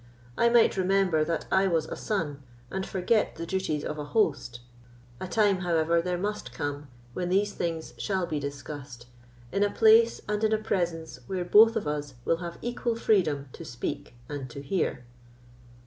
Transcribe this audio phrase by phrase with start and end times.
[0.35, 4.61] I might remember that I was a son, and forget the duties of a host.
[5.19, 9.05] A time, however, there must come, when these things shall be discussed,
[9.51, 13.47] in a place and in a presence where both of us will have equal freedom
[13.53, 15.05] to speak and to hear."